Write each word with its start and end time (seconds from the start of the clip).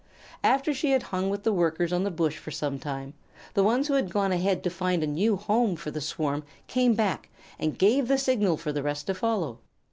After 0.43 0.73
she 0.73 0.93
had 0.93 1.03
hung 1.13 1.29
with 1.29 1.43
the 1.43 1.53
Workers 1.53 1.93
on 1.93 2.01
the 2.03 2.09
bush 2.09 2.35
for 2.39 2.49
some 2.49 2.79
time, 2.79 3.13
the 3.53 3.61
ones 3.61 3.87
who 3.87 3.93
had 3.93 4.09
gone 4.09 4.31
ahead 4.31 4.63
to 4.63 4.71
find 4.71 5.03
a 5.03 5.05
new 5.05 5.35
home 5.35 5.75
for 5.75 5.91
the 5.91 6.01
swarm 6.01 6.43
came 6.65 6.95
back 6.95 7.29
and 7.59 7.77
gave 7.77 8.07
the 8.07 8.17
signal 8.17 8.57
for 8.57 8.71
the 8.71 8.81
rest 8.81 9.05
to 9.05 9.13
follow. 9.13 9.59